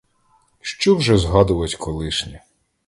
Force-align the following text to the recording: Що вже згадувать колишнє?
Що 0.61 0.95
вже 0.95 1.17
згадувать 1.17 1.75
колишнє? 1.75 2.43